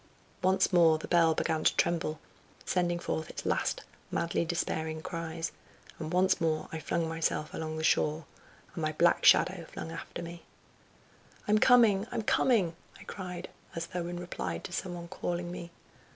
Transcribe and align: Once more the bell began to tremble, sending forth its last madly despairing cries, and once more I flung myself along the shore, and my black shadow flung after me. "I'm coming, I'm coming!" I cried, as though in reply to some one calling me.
Once 0.41 0.73
more 0.73 0.97
the 0.97 1.07
bell 1.07 1.35
began 1.35 1.63
to 1.63 1.75
tremble, 1.75 2.19
sending 2.65 2.97
forth 2.97 3.29
its 3.29 3.45
last 3.45 3.81
madly 4.09 4.43
despairing 4.43 4.99
cries, 4.99 5.51
and 5.99 6.11
once 6.11 6.41
more 6.41 6.67
I 6.73 6.79
flung 6.79 7.07
myself 7.07 7.53
along 7.53 7.77
the 7.77 7.83
shore, 7.83 8.25
and 8.73 8.81
my 8.81 8.93
black 8.93 9.23
shadow 9.25 9.63
flung 9.71 9.91
after 9.91 10.23
me. 10.23 10.41
"I'm 11.47 11.59
coming, 11.59 12.07
I'm 12.11 12.23
coming!" 12.23 12.75
I 12.99 13.03
cried, 13.03 13.47
as 13.75 13.85
though 13.85 14.07
in 14.07 14.19
reply 14.19 14.57
to 14.57 14.71
some 14.71 14.95
one 14.95 15.07
calling 15.07 15.51
me. 15.51 15.69